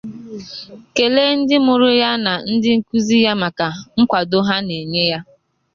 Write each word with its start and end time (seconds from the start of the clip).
kelee 0.95 1.33
ndị 1.39 1.55
mụrụ 1.65 1.89
ya 2.01 2.11
na 2.25 2.31
ndị 2.51 2.69
nkuzi 2.77 3.17
ya 3.25 3.33
maka 3.41 3.67
nkwàdó 3.99 4.39
ha 4.47 4.55
na-enye 4.67 5.03
ya 5.11 5.19